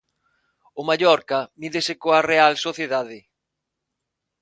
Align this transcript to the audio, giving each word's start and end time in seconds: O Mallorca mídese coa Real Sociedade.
O 0.79 0.81
Mallorca 0.89 1.39
mídese 1.61 1.93
coa 2.01 2.25
Real 2.31 2.53
Sociedade. 2.65 3.19